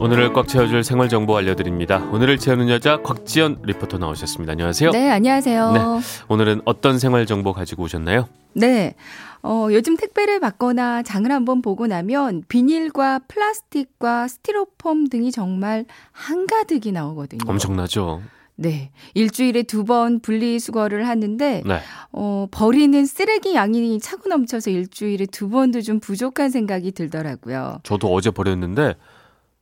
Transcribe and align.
오늘을 0.00 0.32
꽉 0.32 0.46
채워줄 0.46 0.84
생활 0.84 1.08
정보 1.08 1.36
알려드립니다. 1.36 1.98
오늘을 2.12 2.38
채우는 2.38 2.68
여자 2.68 2.98
곽지연 3.02 3.62
리포터 3.64 3.98
나오셨습니다. 3.98 4.52
안녕하세요. 4.52 4.90
네, 4.92 5.10
안녕하세요. 5.10 5.72
네, 5.72 5.80
오늘은 6.28 6.62
어떤 6.64 6.98
생활 7.00 7.26
정보 7.26 7.52
가지고 7.52 7.82
오셨나요? 7.84 8.28
네. 8.54 8.94
어, 9.42 9.68
요즘 9.70 9.96
택배를 9.96 10.38
받거나 10.40 11.02
장을 11.02 11.30
한번 11.30 11.62
보고 11.62 11.86
나면 11.86 12.44
비닐과 12.48 13.20
플라스틱과 13.28 14.28
스티로폼 14.28 15.08
등이 15.08 15.32
정말 15.32 15.84
한가득이 16.12 16.92
나오거든요. 16.92 17.40
엄청나죠. 17.46 18.22
네. 18.60 18.90
일주일에 19.14 19.62
두 19.62 19.84
번 19.84 20.18
분리수거를 20.20 21.06
하는데, 21.06 21.62
네. 21.64 21.80
어, 22.10 22.46
버리는 22.50 23.06
쓰레기 23.06 23.54
양이 23.54 23.98
차고 24.00 24.28
넘쳐서 24.28 24.70
일주일에 24.70 25.26
두 25.26 25.48
번도 25.48 25.80
좀 25.82 26.00
부족한 26.00 26.50
생각이 26.50 26.90
들더라고요. 26.90 27.78
저도 27.84 28.12
어제 28.12 28.32
버렸는데, 28.32 28.94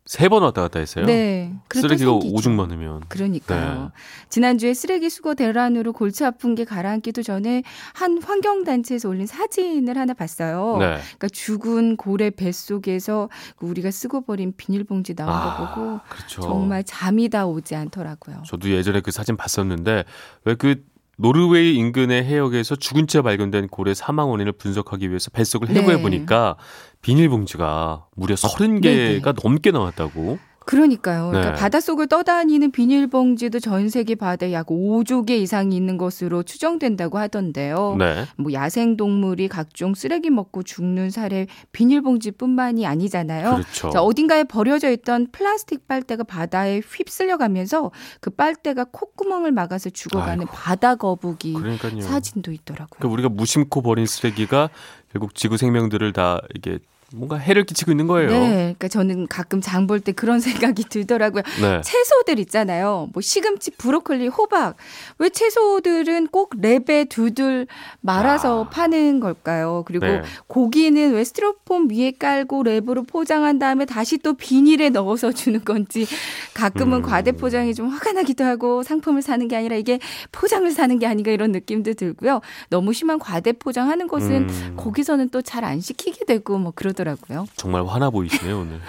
세 0.07 0.29
번 0.29 0.43
왔다 0.45 0.63
갔다 0.63 0.79
했어요. 0.79 1.05
네. 1.05 1.53
쓰레기가 1.75 2.13
오죽 2.13 2.53
많으면. 2.53 3.03
그러니까요. 3.09 3.83
네. 3.83 3.89
지난주에 4.29 4.73
쓰레기 4.73 5.11
수거 5.11 5.35
대란으로 5.35 5.93
골치 5.93 6.25
아픈 6.25 6.55
게 6.55 6.65
가라앉기도 6.65 7.23
전에 7.25 7.65
한 7.93 8.23
환경단체에서 8.23 9.09
올린 9.09 9.27
사진을 9.27 9.99
하나 9.99 10.15
봤어요. 10.15 10.77
네. 10.79 10.87
그러니까 11.19 11.29
죽은 11.33 11.97
고래 11.97 12.31
뱃속에서 12.31 13.29
우리가 13.61 13.91
쓰고 13.91 14.21
버린 14.23 14.53
비닐봉지 14.57 15.15
나온 15.17 15.31
아, 15.33 15.57
거 15.57 15.75
보고 15.75 16.01
그렇죠. 16.09 16.41
정말 16.41 16.85
잠이 16.85 17.29
다 17.29 17.47
오지 17.47 17.75
않더라고요. 17.75 18.43
저도 18.47 18.71
예전에 18.71 19.01
그 19.01 19.11
사진 19.11 19.37
봤었는데 19.37 20.05
왜그 20.45 20.85
노르웨이 21.17 21.75
인근의 21.77 22.25
해역에서 22.25 22.77
죽은 22.77 23.07
채 23.07 23.23
발견된 23.23 23.69
고래 23.69 23.95
사망 23.95 24.31
원인을 24.31 24.53
분석하기 24.53 25.09
위해서 25.09 25.31
뱃속을 25.31 25.71
해부해 25.71 26.03
보니까 26.03 26.57
네. 26.59 26.97
비닐봉지가 27.01 28.07
무려 28.15 28.35
30개가 28.35 28.83
네네. 28.83 29.33
넘게 29.43 29.71
나왔다고. 29.71 30.39
그러니까요. 30.67 31.29
그러니까 31.29 31.53
네. 31.55 31.61
바닷속을 31.61 32.09
떠다니는 32.09 32.73
비닐봉지도 32.73 33.61
전 33.61 33.89
세계 33.89 34.17
바다에 34.17 34.53
약 34.53 34.67
5조 34.67 35.25
개 35.25 35.37
이상이 35.37 35.77
있는 35.77 35.97
것으로 35.97 36.43
추정된다고 36.43 37.19
하던데요. 37.19 37.95
네. 37.97 38.25
뭐 38.37 38.53
야생 38.53 38.97
동물이 38.97 39.47
각종 39.47 39.95
쓰레기 39.95 40.29
먹고 40.29 40.65
죽는 40.65 41.11
사례 41.11 41.47
비닐봉지뿐만이 41.71 42.85
아니잖아요. 42.85 43.53
그렇죠. 43.55 43.91
자, 43.91 44.03
어딘가에 44.03 44.43
버려져 44.45 44.91
있던 44.91 45.29
플라스틱 45.31 45.87
빨대가 45.87 46.25
바다에 46.25 46.81
휩쓸려 46.81 47.37
가면서 47.37 47.93
그 48.21 48.31
빨대가 48.31 48.85
콧구멍을 48.85 49.53
막아서 49.53 49.89
죽어가는 49.91 50.41
아이고. 50.41 50.53
바다 50.53 50.97
거북이 50.97 51.53
그러니까요. 51.53 52.01
사진도 52.01 52.51
있더라고요. 52.51 52.89
그러니까 52.99 53.13
우리가 53.13 53.29
무심코 53.29 53.83
버린 53.83 54.07
쓰레기가 54.07 54.71
결국 55.13 55.37
지구 55.37 55.57
생명들을 55.57 56.13
다 56.13 56.41
이게 56.57 56.81
뭔가 57.15 57.37
해를 57.37 57.65
끼치고 57.65 57.93
있는 57.93 58.09
거예요. 58.09 58.29
네. 58.31 58.49
그러니까 58.79 58.89
저는 58.89 59.29
가끔 59.29 59.61
장 59.61 59.87
볼 59.87 60.01
때 60.01 60.11
그런 60.11 60.41
생각이 60.75 60.85
들더라고요. 60.89 61.43
네. 61.61 61.81
채소들 61.83 62.41
있잖아요. 62.41 63.09
뭐 63.13 63.21
시금치, 63.23 63.71
브로콜리, 63.73 64.27
호박. 64.27 64.77
왜 65.19 65.29
채소들은 65.29 66.29
꼭 66.29 66.51
랩에 66.57 67.09
두들 67.09 67.69
말아서 68.01 68.65
아. 68.65 68.69
파는 68.69 69.21
걸까요? 69.21 69.85
그리고 69.87 70.07
네. 70.07 70.23
고기는 70.49 71.13
왜 71.15 71.23
스티로폼 71.25 71.89
위에 71.91 72.11
깔고 72.19 72.65
랩으로 72.65 73.07
포장한 73.09 73.61
다음에 73.61 73.85
다시 73.85 74.19
또 74.19 74.35
비닐에 74.35 74.89
넣어서 74.91 75.31
주는 75.31 75.65
건지 75.65 76.07
가끔은 76.55 76.99
음. 76.99 77.03
과대 77.03 77.31
포장이 77.33 77.75
좀 77.75 77.89
화가 77.89 78.13
나기도 78.13 78.43
하고 78.45 78.83
상품을 78.83 79.23
사는 79.23 79.47
게 79.47 79.55
아니라 79.57 79.77
이게 79.77 80.01
포장을 80.33 80.69
사는 80.73 80.99
게 80.99 81.07
아닌가 81.07 81.31
이런 81.31 81.53
느낌도 81.53 81.95
들고요. 81.95 82.41
너무 82.71 82.93
심한 82.93 83.21
과대 83.21 83.53
포장하는 83.53 84.09
것은 84.09 84.49
음. 84.49 84.75
거기서는 84.77 85.29
또 85.29 85.41
잘 85.43 85.63
안 85.65 85.81
시키게 85.81 86.25
되고 86.25 86.59
뭐 86.59 86.73
그러 86.75 86.93
더라고요. 86.97 87.17
하더라고요. 87.27 87.47
정말 87.57 87.87
화나 87.87 88.11
보이시네요, 88.11 88.61
오늘. 88.61 88.81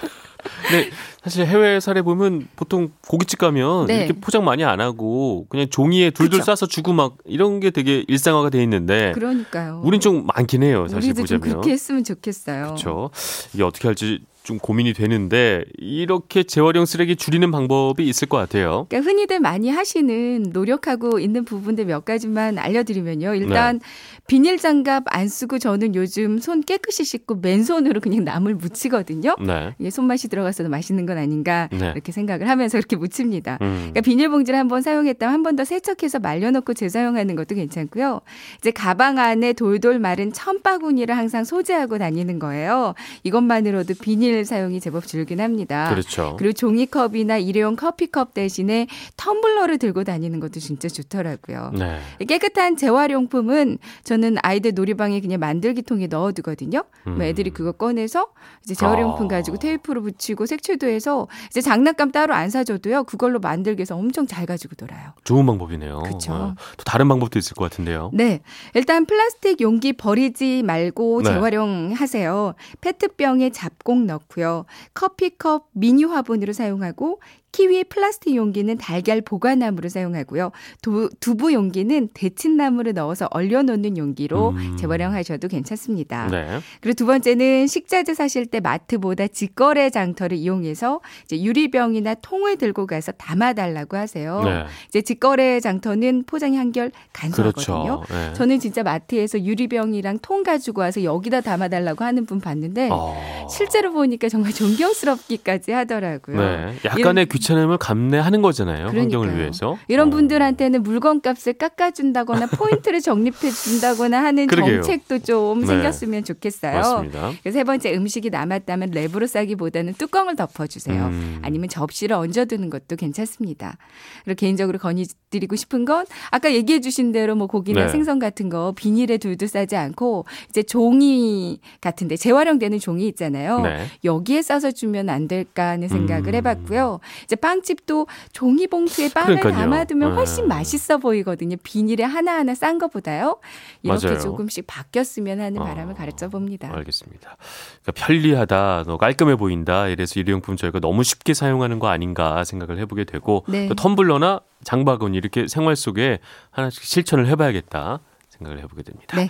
근데 0.69 0.89
사실 1.23 1.45
해외 1.45 1.79
사례 1.79 2.01
보면 2.01 2.47
보통 2.55 2.91
고깃집 3.07 3.39
가면 3.39 3.87
네. 3.87 4.05
이렇게 4.05 4.13
포장 4.13 4.45
많이 4.45 4.63
안 4.63 4.79
하고 4.79 5.45
그냥 5.49 5.67
종이에 5.69 6.11
둘둘 6.11 6.39
그쵸. 6.39 6.45
싸서 6.51 6.67
주고 6.67 6.93
막 6.93 7.17
이런 7.25 7.59
게 7.59 7.69
되게 7.69 8.05
일상화가 8.07 8.49
돼 8.49 8.63
있는데 8.63 9.11
그러니까요. 9.13 9.81
우린 9.83 9.99
좀 9.99 10.25
많긴 10.25 10.63
해요, 10.63 10.87
사실 10.87 11.09
우리도 11.11 11.21
보자면. 11.23 11.41
좀 11.41 11.49
그렇게 11.51 11.71
했으면 11.71 12.03
좋겠어요. 12.03 12.63
그렇죠. 12.63 13.09
이게 13.53 13.63
어떻게 13.63 13.87
할지 13.87 14.19
좀 14.47 14.59
고민이 14.59 14.93
되는데 14.93 15.65
이렇게 15.77 16.41
재활용 16.43 16.85
쓰레기 16.85 17.17
줄이는 17.17 17.51
방법이 17.51 18.07
있을 18.07 18.29
것 18.29 18.37
같아요. 18.37 18.85
그러니까 18.87 19.09
흔히들 19.11 19.41
많이 19.41 19.69
하시는 19.69 20.45
노력하고 20.53 21.19
있는 21.19 21.43
부분들 21.43 21.83
몇 21.83 22.05
가지만 22.05 22.57
알려드리면요. 22.57 23.35
일단 23.35 23.79
네. 23.79 23.85
비닐 24.27 24.57
장갑 24.57 25.03
안 25.07 25.27
쓰고 25.27 25.59
저는 25.59 25.95
요즘 25.95 26.39
손 26.39 26.61
깨끗이 26.61 27.03
씻고 27.03 27.35
맨손으로 27.41 27.99
그냥 27.99 28.23
나물 28.23 28.55
묻히거든요. 28.55 29.35
네. 29.45 29.75
이게 29.79 29.89
손맛이 29.89 30.29
들어가서 30.29 30.63
맛있는 30.69 31.05
건 31.05 31.17
아닌가 31.17 31.67
네. 31.73 31.91
이렇게 31.91 32.13
생각을 32.13 32.47
하면서 32.49 32.77
이렇게 32.77 32.95
묻힙니다. 32.95 33.57
음. 33.61 33.75
그러니까 33.91 33.99
비닐봉지를 34.01 34.57
한번 34.57 34.81
사용했다면 34.81 35.33
한 35.33 35.43
번 35.43 35.57
더 35.57 35.65
세척해서 35.65 36.19
말려놓고 36.19 36.73
재사용하는 36.73 37.35
것도 37.35 37.55
괜찮고요. 37.55 38.21
이제 38.59 38.71
가방 38.71 39.17
안에 39.17 39.51
돌돌 39.53 39.97
마른 39.99 40.31
천바구니를 40.31 41.17
항상 41.17 41.43
소지하고 41.43 41.97
다니는 41.97 42.37
거예요. 42.39 42.93
이것만으로도 43.23 43.95
비닐 44.01 44.36
비닐 44.37 44.45
사용이 44.45 44.79
제법 44.79 45.07
줄긴 45.07 45.41
합니다. 45.41 45.89
그렇죠. 45.89 46.35
그리고 46.37 46.53
종이컵이나 46.53 47.37
일회용 47.37 47.75
커피컵 47.75 48.35
대신에 48.35 48.87
텀블러를 49.17 49.79
들고 49.79 50.03
다니는 50.03 50.39
것도 50.39 50.59
진짜 50.59 50.87
좋더라고요. 50.87 51.71
네. 51.73 51.99
깨끗한 52.25 52.77
재활용품은 52.77 53.79
저는 54.03 54.37
아이들 54.43 54.73
놀이방에 54.75 55.19
그냥 55.21 55.39
만들기통에 55.39 56.07
넣어두거든요. 56.07 56.83
음. 57.07 57.21
애들이 57.21 57.49
그거 57.49 57.71
꺼내서 57.71 58.27
이제 58.63 58.75
재활용품 58.75 59.25
아. 59.25 59.29
가지고 59.29 59.57
테이프로 59.57 60.03
붙이고 60.03 60.45
색칠도 60.45 60.87
해서 60.87 61.27
이제 61.49 61.61
장난감 61.61 62.11
따로 62.11 62.35
안 62.35 62.49
사줘도요. 62.49 63.05
그걸로 63.05 63.39
만들기 63.39 63.79
위해서 63.79 63.95
엄청 63.95 64.27
잘 64.27 64.45
가지고 64.45 64.75
놀아요. 64.79 65.13
좋은 65.23 65.45
방법이네요. 65.45 66.03
그렇죠. 66.03 66.33
어. 66.33 66.55
또 66.77 66.83
다른 66.83 67.07
방법도 67.07 67.39
있을 67.39 67.55
것 67.55 67.69
같은데요. 67.69 68.11
네. 68.13 68.41
일단 68.75 69.05
플라스틱 69.05 69.61
용기 69.61 69.93
버리지 69.93 70.61
말고 70.63 71.23
네. 71.23 71.31
재활용하세요. 71.31 72.53
페트병에 72.81 73.49
잡곡 73.49 74.05
넣고 74.05 74.26
넣고요. 74.27 74.65
커피컵 74.93 75.69
미니 75.73 76.03
화분으로 76.03 76.53
사용하고 76.53 77.21
키위 77.51 77.83
플라스틱 77.85 78.35
용기는 78.35 78.77
달걀 78.77 79.21
보관함으로 79.21 79.89
사용하고요. 79.89 80.51
두, 80.81 81.09
두부 81.19 81.53
용기는 81.53 82.09
데친나무를 82.13 82.93
넣어서 82.93 83.27
얼려놓는 83.31 83.97
용기로 83.97 84.49
음. 84.49 84.77
재활용하셔도 84.77 85.47
괜찮습니다. 85.47 86.27
네. 86.27 86.59
그리고 86.81 86.93
두 86.93 87.05
번째는 87.07 87.65
식자재 87.65 88.13
사실 88.13 88.45
때 88.45 88.59
마트보다 88.59 89.27
직거래 89.27 89.89
장터를 89.89 90.37
이용해서 90.37 91.01
유리병이나 91.31 92.15
통을 92.15 92.57
들고 92.57 92.85
가서 92.85 93.11
담아달라고 93.13 93.97
하세요. 93.97 94.41
네. 94.43 94.65
이제 94.89 95.01
직거래 95.01 95.59
장터는 95.59 96.25
포장이 96.27 96.57
한결 96.57 96.91
간소하거든요. 97.13 98.01
그렇죠. 98.01 98.13
네. 98.13 98.33
저는 98.33 98.59
진짜 98.59 98.83
마트에서 98.83 99.43
유리병이랑 99.43 100.19
통 100.21 100.43
가지고 100.43 100.81
와서 100.81 101.03
여기다 101.03 101.41
담아달라고 101.41 102.03
하는 102.03 102.25
분 102.27 102.39
봤는데 102.39 102.89
어. 102.91 103.47
실제로 103.49 103.93
보니까 103.93 104.29
정말 104.29 104.53
존경스럽기까지 104.53 105.71
하더라고요. 105.71 106.37
네. 106.37 106.75
약간의 106.85 107.25
귀찮 107.29 107.36
귀찮음을 107.37 107.77
감내하는 107.77 108.41
거잖아요. 108.41 108.89
그러니까요. 108.89 109.01
환경을 109.01 109.37
위해서. 109.37 109.77
이런 109.87 110.07
어. 110.07 110.11
분들한테는 110.11 110.83
물건값을 110.83 111.53
깎아준다거나 111.53 112.47
포인트를 112.57 113.01
적립해 113.01 113.51
준다거나 113.51 114.23
하는 114.23 114.47
정책도 114.47 115.19
좀 115.19 115.61
네. 115.61 115.67
생겼으면 115.67 116.23
좋겠어요. 116.23 116.73
맞습니다. 116.73 117.31
세 117.51 117.63
번째 117.63 117.93
음식이 117.95 118.29
남았다면 118.29 118.91
랩으로 118.91 119.27
싸기보다는 119.27 119.93
뚜껑을 119.93 120.35
덮어주세요. 120.35 121.05
음. 121.05 121.39
아니면 121.41 121.69
접시를 121.69 122.15
얹어두는 122.15 122.69
것도 122.69 122.95
괜찮습니다. 122.95 123.77
그리고 124.23 124.37
개인적으로 124.37 124.77
건의드리고 124.79 125.55
싶은 125.55 125.85
건 125.85 126.05
아까 126.31 126.53
얘기해주신 126.53 127.11
대로 127.11 127.35
뭐 127.35 127.47
고기나 127.47 127.85
네. 127.85 127.89
생선 127.89 128.19
같은 128.19 128.49
거 128.49 128.73
비닐에 128.75 129.17
둘둘 129.17 129.47
싸지 129.47 129.75
않고 129.75 130.25
이제 130.49 130.63
종이 130.63 131.59
같은데 131.81 132.15
재활용되는 132.17 132.79
종이 132.79 133.07
있잖아요. 133.09 133.61
네. 133.61 133.85
여기에 134.03 134.41
싸서 134.41 134.71
주면 134.71 135.09
안 135.09 135.27
될까 135.27 135.69
하는 135.69 135.87
생각을 135.87 136.29
음. 136.29 136.35
해봤고요. 136.35 136.99
이제 137.27 137.35
빵집도 137.35 138.07
종이 138.31 138.67
봉투에 138.67 139.09
빵을 139.09 139.39
그러니까요. 139.39 139.53
담아두면 139.53 140.15
훨씬 140.15 140.45
네. 140.45 140.55
맛있어 140.55 140.97
보이거든요. 140.97 141.57
비닐에 141.61 142.05
하나하나 142.05 142.55
싼 142.55 142.77
것보다요. 142.79 143.39
이렇게 143.83 144.07
맞아요. 144.07 144.19
조금씩 144.19 144.65
바뀌었으면 144.65 145.41
하는 145.41 145.61
바람을 145.61 145.93
어, 145.93 145.95
가르쳐 145.95 146.29
봅니다. 146.29 146.71
알겠습니다. 146.73 147.35
그러니까 147.83 147.91
편리하다, 148.05 148.83
너 148.87 148.97
깔끔해 148.97 149.35
보인다. 149.35 149.87
이래서 149.89 150.19
일회용품 150.19 150.55
저희가 150.55 150.79
너무 150.79 151.03
쉽게 151.03 151.33
사용하는 151.33 151.79
거 151.79 151.87
아닌가 151.89 152.45
생각을 152.45 152.79
해보게 152.79 153.03
되고 153.03 153.43
네. 153.49 153.67
또 153.67 153.75
텀블러나 153.75 154.41
장바구니 154.63 155.17
이렇게 155.17 155.47
생활 155.47 155.75
속에 155.75 156.19
하나씩 156.51 156.83
실천을 156.83 157.27
해봐야겠다. 157.27 157.99
생각을 158.29 158.59
해보게 158.63 158.83
됩니다. 158.83 159.17
네. 159.17 159.29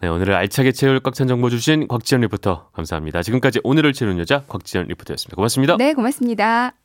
네 0.00 0.08
오늘을 0.08 0.34
알차게 0.34 0.72
채울 0.72 0.98
꽉 1.00 1.12
찬 1.14 1.28
정보 1.28 1.50
주신 1.50 1.86
곽지연 1.88 2.22
리포터 2.22 2.70
감사합니다. 2.72 3.22
지금까지 3.22 3.60
오늘을 3.64 3.92
채우는 3.92 4.18
여자 4.18 4.44
곽지연 4.48 4.86
리포터였습니다. 4.88 5.36
고맙습니다. 5.36 5.76
네, 5.76 5.92
고맙습니다. 5.92 6.76